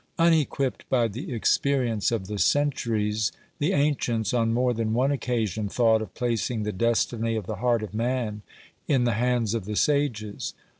[0.17, 6.01] Unequipped by the experience of the centuries, the ancients, on more than one occasion, thought
[6.01, 8.41] of placing the destiny of the heart of man
[8.87, 10.55] in the hands of the sages.